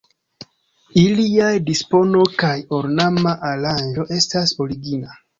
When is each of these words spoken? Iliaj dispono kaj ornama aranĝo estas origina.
Iliaj 1.01 1.49
dispono 1.67 2.23
kaj 2.43 2.53
ornama 2.77 3.33
aranĝo 3.49 4.07
estas 4.21 4.55
origina. 4.65 5.13